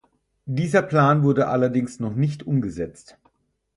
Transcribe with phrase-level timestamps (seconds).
[0.47, 3.19] Dieser Plan wurde allerdings noch nicht umgesetzt.